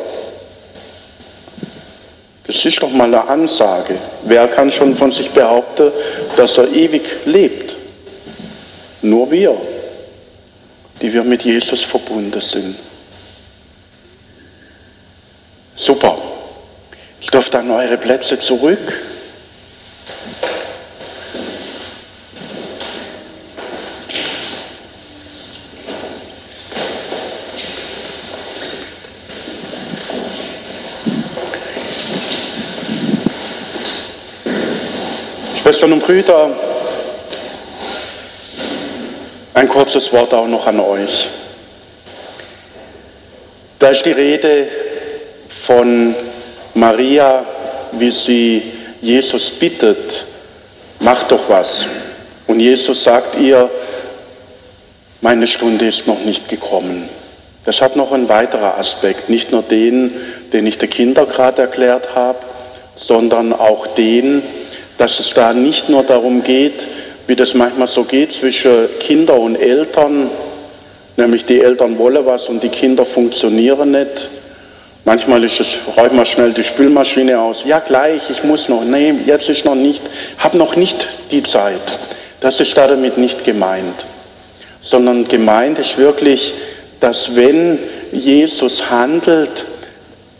Das 2.45 2.65
ist 2.65 2.81
doch 2.81 2.91
mal 2.91 3.05
eine 3.05 3.27
Ansage. 3.27 3.97
Wer 4.23 4.47
kann 4.47 4.71
schon 4.71 4.95
von 4.95 5.11
sich 5.11 5.29
behaupten, 5.29 5.91
dass 6.35 6.57
er 6.57 6.69
ewig 6.71 7.03
lebt? 7.25 7.75
Nur 9.01 9.31
wir, 9.31 9.55
die 11.01 11.13
wir 11.13 11.23
mit 11.23 11.43
Jesus 11.43 11.83
verbunden 11.83 12.41
sind. 12.41 12.75
Super. 15.75 16.17
Ich 17.19 17.31
dürfte 17.31 17.59
an 17.59 17.71
eure 17.71 17.97
Plätze 17.97 18.37
zurück. 18.37 19.01
Schwestern 35.61 35.93
und 35.93 36.03
Brüder, 36.03 36.49
ein 39.53 39.67
kurzes 39.69 40.11
Wort 40.11 40.33
auch 40.33 40.45
noch 40.45 40.67
an 40.67 40.79
euch. 40.81 41.29
Da 43.79 43.89
ist 43.89 44.05
die 44.05 44.11
Rede 44.11 44.67
von 45.63 46.13
Maria, 46.73 47.45
wie 47.93 48.11
sie 48.11 48.61
Jesus 49.01 49.49
bittet, 49.49 50.25
mach 50.99 51.23
doch 51.23 51.47
was. 51.47 51.85
Und 52.47 52.59
Jesus 52.59 53.05
sagt 53.05 53.39
ihr, 53.39 53.69
meine 55.21 55.47
Stunde 55.47 55.87
ist 55.87 56.05
noch 56.05 56.19
nicht 56.25 56.49
gekommen. 56.49 57.07
Das 57.63 57.81
hat 57.81 57.95
noch 57.95 58.11
einen 58.11 58.27
weiteren 58.27 58.77
Aspekt, 58.77 59.29
nicht 59.29 59.53
nur 59.53 59.61
den, 59.61 60.13
den 60.51 60.67
ich 60.67 60.77
der 60.77 60.89
Kinder 60.89 61.25
gerade 61.25 61.61
erklärt 61.61 62.13
habe, 62.13 62.39
sondern 62.97 63.53
auch 63.53 63.87
den, 63.87 64.43
dass 64.97 65.21
es 65.21 65.33
da 65.33 65.53
nicht 65.53 65.87
nur 65.87 66.03
darum 66.03 66.43
geht, 66.43 66.89
wie 67.25 67.37
das 67.37 67.53
manchmal 67.53 67.87
so 67.87 68.03
geht 68.03 68.33
zwischen 68.33 68.89
Kinder 68.99 69.39
und 69.39 69.55
Eltern, 69.55 70.29
nämlich 71.15 71.45
die 71.45 71.61
Eltern 71.61 71.97
wollen 71.97 72.25
was 72.25 72.49
und 72.49 72.61
die 72.63 72.69
Kinder 72.69 73.05
funktionieren 73.05 73.91
nicht, 73.91 74.27
Manchmal 75.05 75.43
ist 75.43 75.59
es, 75.59 75.77
räum 75.97 76.15
mal 76.15 76.25
schnell 76.25 76.53
die 76.53 76.63
Spülmaschine 76.63 77.39
aus. 77.39 77.63
Ja, 77.65 77.79
gleich, 77.79 78.29
ich 78.29 78.43
muss 78.43 78.69
noch. 78.69 78.85
Nee, 78.85 79.13
jetzt 79.25 79.49
ist 79.49 79.65
noch 79.65 79.75
nicht, 79.75 80.01
hab 80.37 80.53
noch 80.53 80.77
nicht 80.77 81.07
die 81.31 81.43
Zeit. 81.43 81.99
Das 82.39 82.59
ist 82.61 82.77
damit 82.77 83.17
nicht 83.17 83.43
gemeint. 83.43 84.05
Sondern 84.81 85.27
gemeint 85.27 85.79
ist 85.79 85.97
wirklich, 85.97 86.53
dass 87.01 87.35
wenn 87.35 87.79
Jesus 88.13 88.89
handelt, 88.89 89.65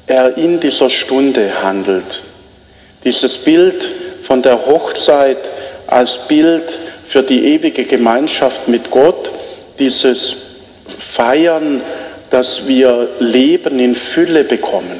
er 0.08 0.38
in 0.38 0.60
dieser 0.60 0.90
Stunde 0.90 1.62
handelt. 1.62 2.24
Dieses 3.04 3.38
Bild 3.38 3.90
von 4.22 4.42
der 4.42 4.66
Hochzeit 4.66 5.52
als 5.88 6.20
Bild 6.28 6.80
für 7.06 7.22
die 7.22 7.54
ewige 7.54 7.84
Gemeinschaft 7.84 8.68
mit 8.68 8.92
Gott, 8.92 9.32
dieses 9.80 10.36
Feiern, 10.98 11.82
dass 12.34 12.68
wir 12.68 13.10
Leben 13.20 13.78
in 13.80 13.94
Fülle 13.94 14.44
bekommen. 14.44 15.00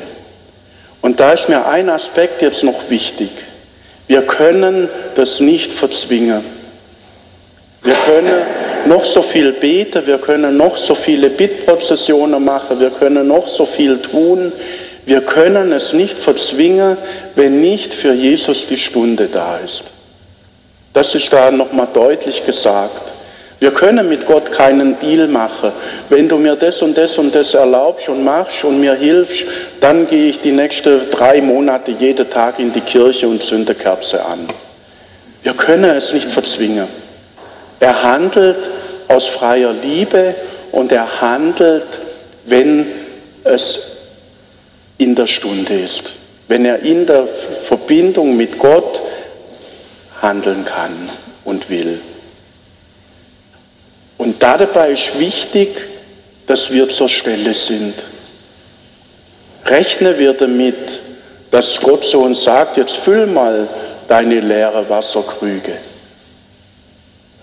Und 1.02 1.20
da 1.20 1.34
ist 1.34 1.50
mir 1.50 1.66
ein 1.66 1.90
Aspekt 1.90 2.44
jetzt 2.44 2.64
noch 2.64 2.92
wichtig. 2.92 3.32
Wir 4.06 4.22
können 4.22 4.88
das 5.16 5.40
nicht 5.40 5.72
verzwingen. 5.72 6.44
Wir 7.82 7.96
können 8.06 8.44
noch 8.86 9.04
so 9.04 9.24
viel 9.24 9.52
beten, 9.52 10.06
wir 10.06 10.20
können 10.20 10.58
noch 10.58 10.78
so 10.78 10.94
viele 10.94 11.32
Bittprozessionen 11.32 12.46
machen, 12.46 12.80
wir 12.80 12.92
können 12.92 13.28
noch 13.28 13.48
so 13.48 13.66
viel 13.66 13.98
tun. 13.98 14.52
Wir 15.08 15.22
können 15.22 15.72
es 15.72 15.92
nicht 15.92 16.20
verzwingen, 16.20 16.98
wenn 17.34 17.62
nicht 17.62 17.96
für 17.96 18.14
Jesus 18.14 18.68
die 18.68 18.78
Stunde 18.78 19.28
da 19.28 19.58
ist. 19.58 19.86
Das 20.94 21.16
ist 21.16 21.34
da 21.34 21.50
nochmal 21.50 21.88
deutlich 21.92 22.46
gesagt. 22.46 23.13
Wir 23.60 23.72
können 23.72 24.10
mit 24.10 24.26
Gott 24.26 24.52
keinen 24.52 25.00
Deal 25.00 25.28
machen. 25.28 25.72
Wenn 26.10 26.28
du 26.28 26.38
mir 26.38 26.56
das 26.56 26.82
und 26.82 26.98
das 26.98 27.18
und 27.18 27.34
das 27.34 27.54
erlaubst 27.54 28.10
und 28.10 28.24
machst 28.24 28.64
und 28.64 28.80
mir 28.80 28.94
hilfst, 28.94 29.46
dann 29.80 30.08
gehe 30.08 30.30
ich 30.30 30.42
die 30.42 30.52
nächsten 30.52 31.10
drei 31.12 31.42
Monate 31.42 31.92
jeden 31.92 32.30
Tag 32.30 32.60
in 32.60 32.74
die 32.74 32.82
Kirche 32.82 33.28
und 33.28 33.42
zünde 33.42 33.74
Kerze 33.74 34.24
an. 34.26 34.48
Wir 35.44 35.54
können 35.54 35.96
es 35.96 36.14
nicht 36.14 36.30
verzwingen. 36.30 36.88
Er 37.80 38.04
handelt 38.04 38.70
aus 39.08 39.28
freier 39.28 39.74
Liebe 39.74 40.36
und 40.72 40.92
er 40.92 41.22
handelt, 41.22 42.00
wenn 42.46 42.86
es 43.44 43.80
in 44.98 45.16
der 45.16 45.28
Stunde 45.28 45.74
ist, 45.74 46.14
wenn 46.48 46.66
er 46.66 46.80
in 46.80 47.06
der 47.06 47.28
Verbindung 47.28 48.38
mit 48.38 48.58
Gott 48.58 49.02
handeln 50.22 50.66
kann 50.66 51.10
und 51.44 51.70
will. 51.70 52.00
Und 54.24 54.42
dabei 54.42 54.92
ist 54.92 55.20
wichtig, 55.20 55.70
dass 56.48 56.72
wir 56.72 56.88
zur 56.88 57.10
Stelle 57.10 57.54
sind. 57.54 57.94
Rechne 59.66 60.18
wir 60.18 60.32
damit, 60.32 61.02
dass 61.52 61.78
Gott 61.82 62.06
zu 62.06 62.22
uns 62.22 62.42
sagt, 62.42 62.78
jetzt 62.78 62.96
füll 62.96 63.26
mal 63.26 63.68
deine 64.08 64.40
leere 64.40 64.90
Wasserkrüge. 64.90 65.74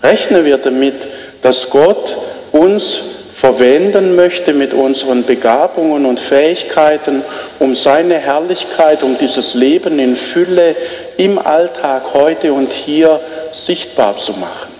Rechne 0.01 0.43
wir 0.43 0.57
damit, 0.57 1.07
dass 1.43 1.69
Gott 1.69 2.17
uns 2.51 3.01
verwenden 3.31 4.15
möchte 4.15 4.51
mit 4.51 4.73
unseren 4.73 5.23
Begabungen 5.23 6.07
und 6.07 6.19
Fähigkeiten, 6.19 7.23
um 7.59 7.75
seine 7.75 8.15
Herrlichkeit, 8.15 9.03
um 9.03 9.19
dieses 9.19 9.53
Leben 9.53 9.99
in 9.99 10.15
Fülle 10.15 10.75
im 11.17 11.37
Alltag 11.37 12.05
heute 12.15 12.53
und 12.53 12.73
hier 12.73 13.19
sichtbar 13.51 14.15
zu 14.15 14.31
machen. 14.33 14.70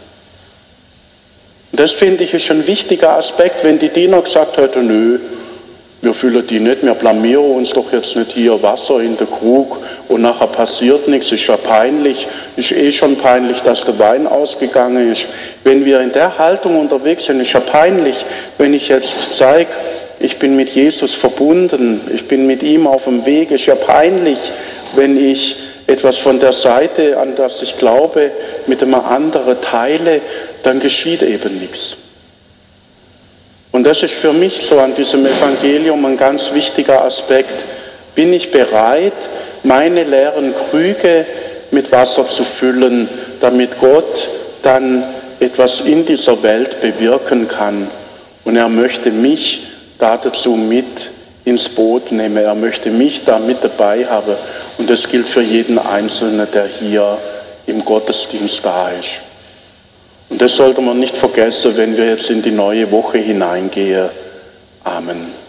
Das 1.74 1.92
finde 1.92 2.24
ich 2.26 2.34
ist 2.34 2.52
ein 2.52 2.68
wichtiger 2.68 3.18
Aspekt, 3.18 3.64
wenn 3.64 3.80
die 3.80 3.90
Diener 3.90 4.22
gesagt 4.22 4.58
hätten, 4.58 4.88
nö, 4.88 5.20
wir 6.02 6.14
füllen 6.14 6.46
die 6.48 6.60
nicht, 6.60 6.84
wir 6.84 6.96
blamieren 6.96 7.52
uns 7.52 7.70
doch 7.70 7.94
jetzt 7.94 8.16
nicht 8.16 8.32
hier 8.32 8.62
Wasser 8.62 9.02
in 9.02 9.16
den 9.18 9.30
Krug 9.30 9.78
und 10.08 10.22
nachher 10.22 10.48
passiert 10.48 11.08
nichts, 11.08 11.32
ist 11.32 11.46
ja 11.46 11.58
peinlich, 11.58 12.28
ist 12.58 12.72
eh 12.72 12.92
schon 12.92 13.18
peinlich, 13.18 13.62
dass 13.62 13.86
der 13.86 14.00
Wein 14.00 14.26
ausgegangen 14.26 15.12
ist. 15.12 15.28
Wenn 15.64 15.86
wir 15.86 16.02
in 16.02 16.12
der 16.12 16.38
Haltung 16.40 16.80
unterwegs 16.80 17.26
sind, 17.26 17.40
ist 17.40 17.54
ja 17.54 17.60
peinlich, 17.60 18.16
wenn 18.58 18.74
ich 18.74 18.88
jetzt 18.88 19.38
zeige, 19.38 19.70
ich 20.20 20.40
bin 20.40 20.56
mit 20.56 20.70
Jesus 20.70 21.14
verbunden, 21.14 22.02
ich 22.14 22.28
bin 22.28 22.48
mit 22.48 22.64
ihm 22.64 22.88
auf 22.88 23.06
dem 23.06 23.26
Weg, 23.26 23.52
ist 23.52 23.68
ja 23.68 23.76
peinlich, 23.76 24.40
wenn 24.96 25.18
ich 25.18 25.56
etwas 25.92 26.18
von 26.18 26.40
der 26.40 26.54
Seite, 26.54 27.18
an 27.18 27.36
das 27.36 27.62
ich 27.62 27.78
glaube, 27.78 28.32
mit 28.68 28.82
einem 28.82 28.96
anderen 28.96 29.60
teile, 29.62 30.22
dann 30.64 30.80
geschieht 30.80 31.22
eben 31.22 31.60
nichts. 31.60 31.98
Und 33.72 33.86
das 33.86 34.04
ist 34.04 34.14
für 34.14 34.34
mich 34.34 34.66
so 34.68 34.80
an 34.80 34.96
diesem 34.96 35.26
Evangelium 35.26 36.06
ein 36.06 36.18
ganz 36.18 36.54
wichtiger 36.54 37.04
Aspekt. 37.04 37.66
Bin 38.16 38.34
ich 38.34 38.52
bereit, 38.52 39.14
meine 39.64 40.04
leeren 40.04 40.54
Krüge 40.70 41.26
mit 41.72 41.92
Wasser 41.92 42.26
zu 42.26 42.44
füllen, 42.44 43.08
damit 43.40 43.80
Gott 43.80 44.30
dann 44.62 45.04
etwas 45.40 45.82
in 45.82 46.06
dieser 46.06 46.44
Welt 46.44 46.82
bewirken 46.82 47.48
kann. 47.48 47.88
Und 48.44 48.58
er 48.58 48.68
möchte 48.68 49.12
mich 49.12 49.68
dazu 49.98 50.52
mit 50.52 51.12
ins 51.46 51.70
Boot 51.70 52.12
nehmen. 52.12 52.38
Er 52.38 52.56
möchte 52.56 52.90
mich 52.90 53.24
da 53.26 53.40
mit 53.40 53.64
dabei 53.64 54.06
haben. 54.06 54.36
Und 54.82 54.90
das 54.90 55.08
gilt 55.08 55.30
für 55.30 55.44
jeden 55.44 55.78
Einzelnen, 55.78 56.48
der 56.52 56.66
hier 56.66 57.16
im 57.68 57.86
Gottesdienst 57.86 58.66
da 58.66 58.90
ist. 58.90 59.22
Und 60.28 60.42
das 60.42 60.56
sollte 60.56 60.82
man 60.82 60.98
nicht 60.98 61.16
vergessen, 61.16 61.78
wenn 61.78 61.96
wir 61.96 62.10
jetzt 62.10 62.32
in 62.32 62.42
die 62.42 62.50
neue 62.50 62.90
Woche 62.90 63.20
hineingehen. 63.20 64.10
Amen. 64.84 65.41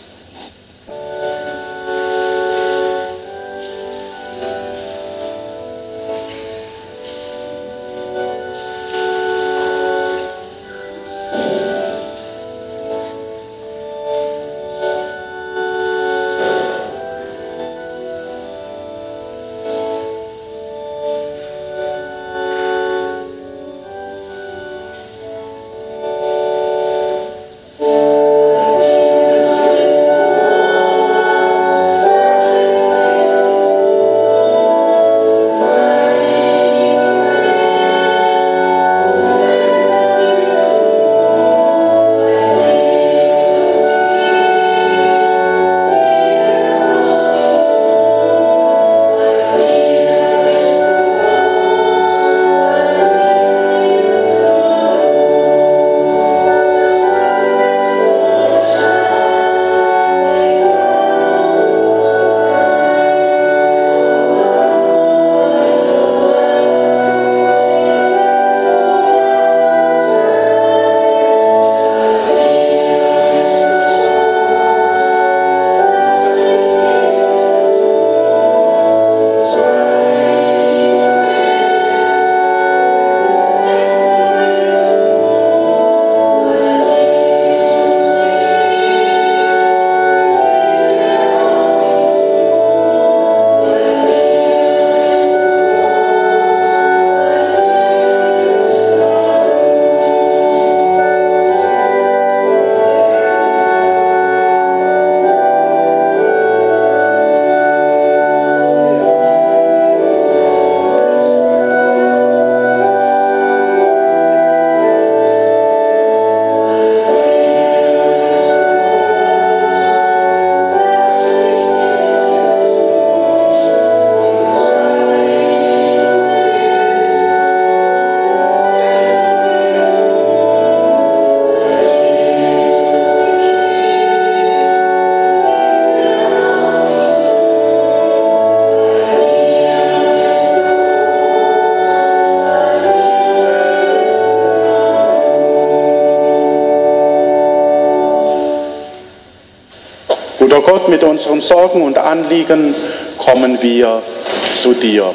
Unseren 151.26 151.40
Sorgen 151.40 151.82
und 151.82 151.98
Anliegen 151.98 152.74
kommen 153.16 153.60
wir 153.62 154.02
zu 154.50 154.74
dir. 154.74 155.14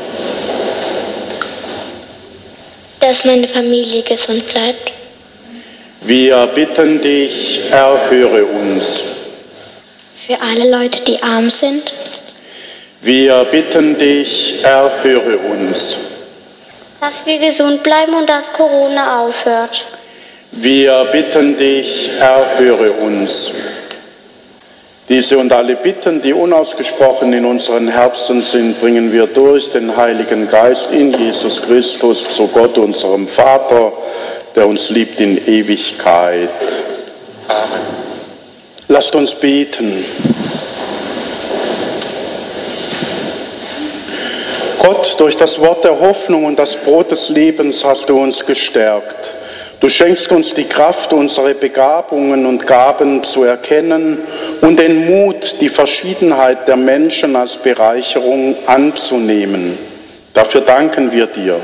Dass 3.02 3.26
meine 3.26 3.48
Familie 3.48 4.04
gesund 4.04 4.48
bleibt. 4.48 4.92
Wir 6.02 6.48
bitten 6.48 7.02
dich, 7.02 7.60
erhöre 7.70 8.46
uns. 8.46 9.02
Für 10.26 10.40
alle 10.42 10.70
Leute, 10.70 11.02
die 11.02 11.22
arm 11.22 11.50
sind. 11.50 11.94
Wir 13.02 13.46
bitten 13.52 13.98
dich, 13.98 14.64
erhöre 14.64 15.38
uns. 15.38 15.98
Dass 17.02 17.14
wir 17.26 17.38
gesund 17.40 17.84
bleiben 17.84 18.14
und 18.14 18.28
dass 18.28 18.46
Corona 18.54 19.22
aufhört. 19.22 19.86
Wir 20.52 21.06
bitten 21.12 21.58
dich, 21.58 22.10
erhöre 22.18 22.92
uns. 22.94 23.52
Diese 25.18 25.40
und 25.40 25.52
alle 25.52 25.76
Bitten, 25.76 26.22
die 26.22 26.32
unausgesprochen 26.32 27.34
in 27.34 27.44
unseren 27.44 27.88
Herzen 27.88 28.44
sind, 28.44 28.80
bringen 28.80 29.12
wir 29.12 29.26
durch 29.26 29.72
den 29.72 29.98
Heiligen 29.98 30.48
Geist 30.48 30.92
in 30.92 31.12
Jesus 31.12 31.60
Christus 31.64 32.28
zu 32.30 32.46
Gott, 32.46 32.78
unserem 32.78 33.28
Vater, 33.28 33.94
der 34.56 34.68
uns 34.68 34.92
liebt 34.92 35.20
in 35.20 35.44
Ewigkeit. 35.48 36.52
Amen. 37.48 37.88
Lasst 38.90 39.16
uns 39.16 39.34
beten. 39.34 40.06
Gott, 44.78 45.16
durch 45.18 45.36
das 45.36 45.60
Wort 45.60 45.84
der 45.84 46.00
Hoffnung 46.00 46.46
und 46.46 46.60
das 46.60 46.78
Brot 46.78 47.10
des 47.10 47.30
Lebens 47.30 47.84
hast 47.84 48.10
du 48.10 48.22
uns 48.22 48.46
gestärkt. 48.46 49.34
Du 49.80 49.90
schenkst 49.90 50.32
uns 50.32 50.56
die 50.56 50.64
Kraft, 50.64 51.14
unsere 51.14 51.54
Begabungen 51.54 52.48
und 52.48 52.66
Gaben 52.66 53.22
zu 53.22 53.44
erkennen 53.44 54.20
und 54.62 54.80
den 54.80 55.06
Mut, 55.06 55.56
die 55.62 55.70
Verschiedenheit 55.70 56.68
der 56.68 56.78
Menschen 56.78 57.36
als 57.36 57.58
Bereicherung 57.58 58.56
anzunehmen. 58.66 59.78
Dafür 60.34 60.62
danken 60.62 61.12
wir 61.12 61.28
dir. 61.28 61.60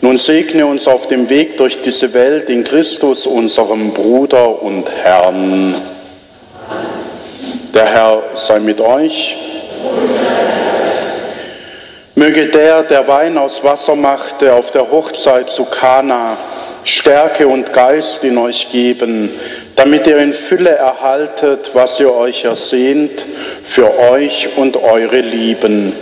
Nun 0.00 0.16
segne 0.16 0.64
uns 0.66 0.86
auf 0.86 1.08
dem 1.08 1.28
Weg 1.28 1.56
durch 1.56 1.82
diese 1.82 2.14
Welt 2.14 2.48
in 2.48 2.62
Christus, 2.62 3.26
unserem 3.26 3.92
Bruder 3.92 4.62
und 4.62 4.88
Herrn. 5.02 5.74
Der 7.74 7.86
Herr 7.86 8.22
sei 8.34 8.60
mit 8.60 8.80
euch. 8.80 9.36
Möge 12.14 12.46
der, 12.46 12.84
der 12.84 13.06
Wein 13.08 13.36
aus 13.36 13.62
Wasser 13.64 13.96
machte 13.96 14.54
auf 14.54 14.70
der 14.70 14.88
Hochzeit 14.90 15.50
zu 15.50 15.64
Kana, 15.64 16.36
Stärke 16.88 17.46
und 17.46 17.72
Geist 17.72 18.24
in 18.24 18.38
euch 18.38 18.70
geben, 18.72 19.30
damit 19.76 20.06
ihr 20.06 20.16
in 20.16 20.32
Fülle 20.32 20.70
erhaltet, 20.70 21.70
was 21.74 22.00
ihr 22.00 22.12
euch 22.12 22.44
ersehnt, 22.44 23.26
für 23.64 23.98
euch 24.10 24.48
und 24.56 24.76
eure 24.78 25.20
Lieben. 25.20 25.92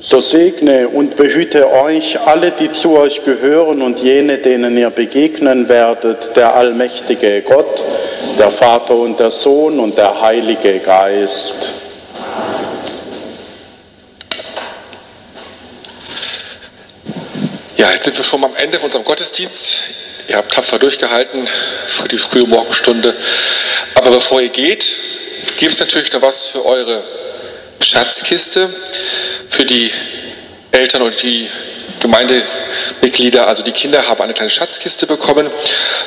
So 0.00 0.18
segne 0.18 0.88
und 0.88 1.16
behüte 1.16 1.70
euch 1.70 2.18
alle, 2.20 2.50
die 2.50 2.72
zu 2.72 2.96
euch 2.96 3.22
gehören 3.22 3.82
und 3.82 4.00
jene, 4.00 4.38
denen 4.38 4.76
ihr 4.76 4.90
begegnen 4.90 5.68
werdet, 5.68 6.36
der 6.36 6.54
allmächtige 6.54 7.42
Gott, 7.42 7.84
der 8.38 8.50
Vater 8.50 8.94
und 8.94 9.20
der 9.20 9.30
Sohn 9.30 9.78
und 9.78 9.96
der 9.96 10.20
Heilige 10.20 10.78
Geist. 10.80 11.72
Ja, 17.76 17.90
jetzt 17.92 18.04
sind 18.04 18.16
wir 18.16 18.24
schon 18.24 18.42
am 18.42 18.56
Ende 18.56 18.78
unserem 18.80 19.04
Gottesdienst. 19.04 19.99
Ihr 20.30 20.36
habt 20.36 20.52
tapfer 20.52 20.78
durchgehalten 20.78 21.48
für 21.88 22.06
die 22.06 22.16
frühe 22.16 22.46
Morgenstunde. 22.46 23.16
Aber 23.96 24.12
bevor 24.12 24.40
ihr 24.40 24.48
geht, 24.48 24.88
gibt 25.56 25.72
es 25.72 25.80
natürlich 25.80 26.12
noch 26.12 26.22
was 26.22 26.46
für 26.46 26.64
eure 26.64 27.02
Schatzkiste, 27.80 28.72
für 29.48 29.64
die 29.64 29.90
Eltern 30.70 31.02
und 31.02 31.20
die 31.24 31.48
Gemeindemitglieder, 31.98 33.48
also 33.48 33.64
die 33.64 33.72
Kinder 33.72 34.06
haben 34.06 34.22
eine 34.22 34.32
kleine 34.32 34.50
Schatzkiste 34.50 35.08
bekommen, 35.08 35.50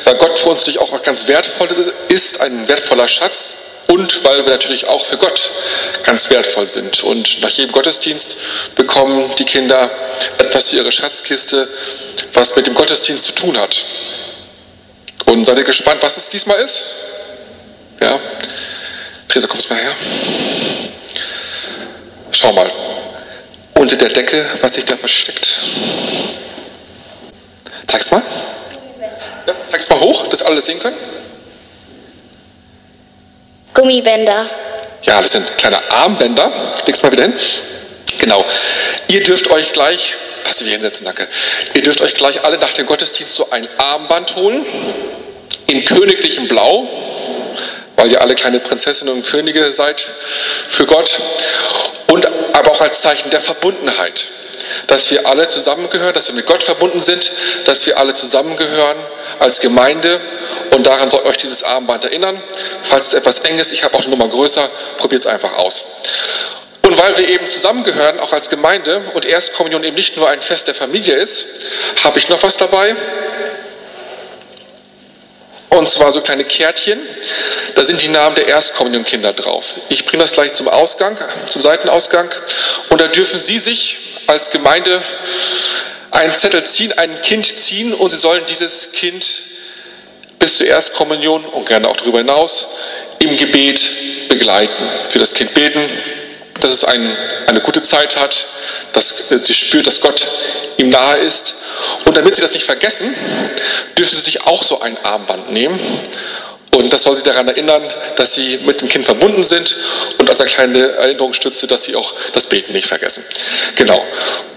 weil 0.04 0.14
Gott 0.14 0.38
für 0.38 0.48
uns 0.48 0.62
natürlich 0.62 0.80
auch 0.80 1.02
ganz 1.02 1.28
wertvoll 1.28 1.68
ist, 2.08 2.40
ein 2.40 2.66
wertvoller 2.66 3.08
Schatz 3.08 3.56
und 3.88 4.24
weil 4.24 4.44
wir 4.44 4.50
natürlich 4.50 4.86
auch 4.86 5.04
für 5.04 5.16
Gott 5.16 5.50
ganz 6.04 6.30
wertvoll 6.30 6.66
sind. 6.66 7.04
Und 7.04 7.40
nach 7.40 7.50
jedem 7.50 7.72
Gottesdienst 7.72 8.36
bekommen 8.74 9.30
die 9.38 9.44
Kinder 9.44 9.90
etwas 10.38 10.70
für 10.70 10.76
ihre 10.76 10.92
Schatzkiste, 10.92 11.68
was 12.32 12.56
mit 12.56 12.66
dem 12.66 12.74
Gottesdienst 12.74 13.24
zu 13.26 13.32
tun 13.32 13.58
hat. 13.58 13.84
Und 15.26 15.44
seid 15.44 15.58
ihr 15.58 15.64
gespannt, 15.64 16.02
was 16.02 16.16
es 16.16 16.28
diesmal 16.30 16.60
ist? 16.60 16.84
Ja? 18.00 18.18
Theresa, 19.28 19.46
kommst 19.46 19.70
mal 19.70 19.78
her. 19.78 19.92
Schau 22.30 22.52
mal. 22.52 22.70
Unter 23.74 23.96
der 23.96 24.08
Decke, 24.08 24.44
was 24.60 24.74
sich 24.74 24.84
da 24.84 24.96
versteckt. 24.96 25.48
Zeig's 27.86 28.10
mal. 28.10 28.22
Ja, 29.46 29.54
zeig's 29.70 29.88
mal 29.88 30.00
hoch, 30.00 30.28
dass 30.28 30.42
alle 30.42 30.60
sehen 30.60 30.78
können. 30.78 30.96
Gummibänder. 33.74 34.48
Ja, 35.02 35.20
das 35.20 35.32
sind 35.32 35.58
kleine 35.58 35.78
Armbänder. 35.90 36.50
Leg's 36.86 37.02
mal 37.02 37.12
wieder 37.12 37.24
hin. 37.24 37.34
Genau. 38.18 38.44
Ihr 39.08 39.22
dürft 39.22 39.50
euch 39.50 39.72
gleich, 39.72 40.14
lass 40.44 40.58
dich 40.58 40.70
hinsetzen, 40.70 41.04
danke. 41.04 41.26
Ihr 41.74 41.82
dürft 41.82 42.00
euch 42.00 42.14
gleich 42.14 42.44
alle 42.44 42.58
nach 42.58 42.72
dem 42.72 42.86
Gottesdienst 42.86 43.34
so 43.34 43.50
ein 43.50 43.68
Armband 43.78 44.36
holen. 44.36 44.64
In 45.66 45.84
königlichem 45.84 46.46
Blau, 46.48 46.88
weil 47.96 48.10
ihr 48.10 48.22
alle 48.22 48.34
kleine 48.34 48.60
Prinzessinnen 48.60 49.12
und 49.12 49.26
Könige 49.26 49.72
seid 49.72 50.06
für 50.68 50.86
Gott. 50.86 51.18
Und 52.08 52.26
aber 52.54 52.70
auch 52.70 52.80
als 52.80 53.00
Zeichen 53.00 53.30
der 53.30 53.40
Verbundenheit. 53.40 54.28
Dass 54.86 55.10
wir 55.10 55.26
alle 55.26 55.48
zusammengehören, 55.48 56.14
dass 56.14 56.28
wir 56.28 56.34
mit 56.34 56.46
Gott 56.46 56.62
verbunden 56.62 57.02
sind, 57.02 57.32
dass 57.64 57.86
wir 57.86 57.98
alle 57.98 58.14
zusammengehören 58.14 58.96
als 59.38 59.60
Gemeinde 59.60 60.20
und 60.70 60.86
daran 60.86 61.10
soll 61.10 61.20
euch 61.26 61.36
dieses 61.36 61.62
Armband 61.62 62.04
erinnern. 62.04 62.40
Falls 62.82 63.08
es 63.08 63.14
etwas 63.14 63.40
eng 63.40 63.58
ist, 63.58 63.72
ich 63.72 63.84
habe 63.84 63.96
auch 63.96 64.00
eine 64.00 64.10
Nummer 64.10 64.28
größer, 64.28 64.68
probiert 64.98 65.24
es 65.24 65.26
einfach 65.26 65.58
aus. 65.58 65.84
Und 66.84 66.98
weil 66.98 67.16
wir 67.16 67.28
eben 67.28 67.48
zusammengehören, 67.48 68.20
auch 68.20 68.32
als 68.32 68.50
Gemeinde, 68.50 69.02
und 69.14 69.24
Erstkommunion 69.24 69.84
eben 69.84 69.96
nicht 69.96 70.16
nur 70.16 70.28
ein 70.28 70.42
Fest 70.42 70.66
der 70.66 70.74
Familie 70.74 71.14
ist, 71.14 71.46
habe 72.04 72.18
ich 72.18 72.28
noch 72.28 72.42
was 72.42 72.56
dabei. 72.58 72.94
Und 75.70 75.90
zwar 75.90 76.12
so 76.12 76.20
kleine 76.20 76.44
Kärtchen. 76.44 77.00
Da 77.74 77.84
sind 77.84 78.00
die 78.00 78.08
Namen 78.08 78.36
der 78.36 78.46
Erstkommunionkinder 78.48 79.32
drauf. 79.32 79.74
Ich 79.88 80.04
bringe 80.04 80.22
das 80.22 80.32
gleich 80.32 80.52
zum 80.52 80.68
Ausgang, 80.68 81.18
zum 81.48 81.62
Seitenausgang. 81.62 82.30
Und 82.90 83.00
da 83.00 83.08
dürfen 83.08 83.38
Sie 83.38 83.58
sich 83.58 83.98
als 84.26 84.50
Gemeinde 84.50 85.02
einen 86.10 86.34
Zettel 86.34 86.64
ziehen, 86.64 86.92
ein 86.92 87.22
Kind 87.22 87.46
ziehen 87.58 87.92
und 87.92 88.10
Sie 88.10 88.16
sollen 88.16 88.44
dieses 88.48 88.92
Kind 88.92 89.42
bis 90.38 90.58
zur 90.58 90.66
Erstkommunion 90.66 91.44
und 91.44 91.66
gerne 91.66 91.88
auch 91.88 91.96
darüber 91.96 92.18
hinaus 92.18 92.66
im 93.18 93.36
Gebet 93.36 94.28
begleiten, 94.28 94.90
für 95.08 95.18
das 95.18 95.34
Kind 95.34 95.54
beten, 95.54 95.80
dass 96.64 96.72
es 96.72 96.84
ein, 96.84 97.16
eine 97.46 97.60
gute 97.60 97.82
Zeit 97.82 98.16
hat, 98.16 98.46
dass 98.94 99.28
sie 99.28 99.54
spürt, 99.54 99.86
dass 99.86 100.00
Gott 100.00 100.26
ihm 100.78 100.88
nahe 100.88 101.18
ist. 101.18 101.54
Und 102.06 102.16
damit 102.16 102.34
sie 102.34 102.40
das 102.40 102.54
nicht 102.54 102.64
vergessen, 102.64 103.14
dürfen 103.98 104.16
sie 104.16 104.22
sich 104.22 104.46
auch 104.46 104.62
so 104.62 104.80
ein 104.80 104.96
Armband 105.04 105.52
nehmen. 105.52 105.78
Und 106.70 106.92
das 106.92 107.02
soll 107.04 107.14
sie 107.14 107.22
daran 107.22 107.46
erinnern, 107.46 107.82
dass 108.16 108.34
sie 108.34 108.58
mit 108.64 108.80
dem 108.80 108.88
Kind 108.88 109.04
verbunden 109.04 109.44
sind 109.44 109.76
und 110.18 110.28
als 110.28 110.40
eine 110.40 110.50
kleine 110.50 110.88
Erinnerungsstütze, 110.92 111.66
dass 111.66 111.84
sie 111.84 111.94
auch 111.94 112.14
das 112.32 112.46
Beten 112.46 112.72
nicht 112.72 112.88
vergessen. 112.88 113.24
Genau. 113.76 114.04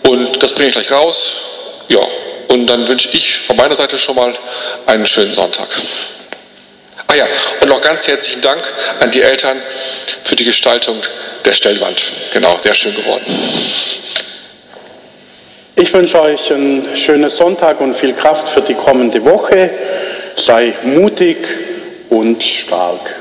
Und 0.03 0.41
das 0.41 0.53
bringe 0.53 0.69
ich 0.69 0.73
gleich 0.73 0.91
raus. 0.91 1.33
Ja, 1.89 1.99
und 2.47 2.67
dann 2.67 2.87
wünsche 2.87 3.09
ich 3.11 3.37
von 3.37 3.57
meiner 3.57 3.75
Seite 3.75 3.97
schon 3.97 4.15
mal 4.15 4.33
einen 4.85 5.05
schönen 5.05 5.33
Sonntag. 5.33 5.67
Ah 7.07 7.15
ja, 7.15 7.25
und 7.61 7.69
noch 7.69 7.81
ganz 7.81 8.07
herzlichen 8.07 8.41
Dank 8.41 8.61
an 8.99 9.11
die 9.11 9.21
Eltern 9.21 9.61
für 10.23 10.35
die 10.35 10.43
Gestaltung 10.43 11.01
der 11.45 11.53
Stellwand. 11.53 12.01
Genau, 12.33 12.57
sehr 12.57 12.75
schön 12.75 12.93
geworden. 12.93 13.25
Ich 15.75 15.93
wünsche 15.93 16.19
euch 16.19 16.51
einen 16.51 16.97
schönen 16.97 17.29
Sonntag 17.29 17.79
und 17.79 17.93
viel 17.93 18.13
Kraft 18.13 18.49
für 18.49 18.61
die 18.61 18.73
kommende 18.73 19.23
Woche. 19.23 19.69
Sei 20.35 20.73
mutig 20.83 21.47
und 22.09 22.43
stark. 22.43 23.16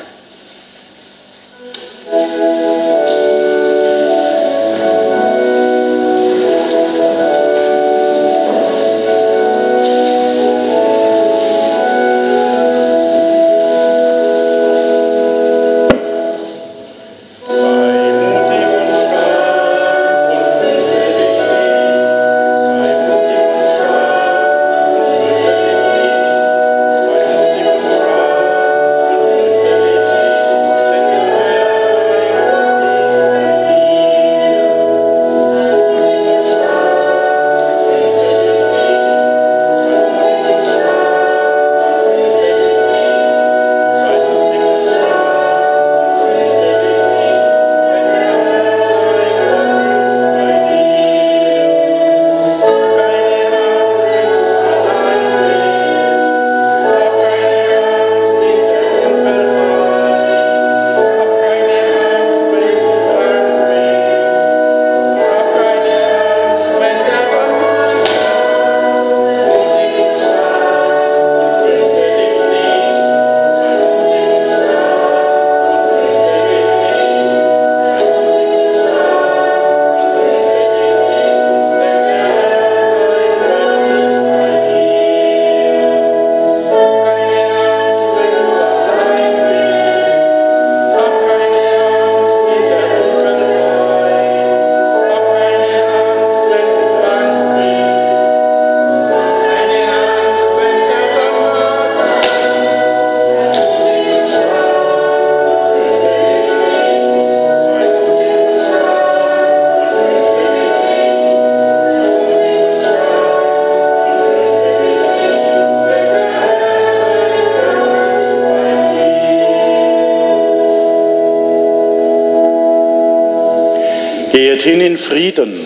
Geht 124.57 124.62
hin 124.62 124.81
in 124.81 124.97
Frieden. 124.97 125.65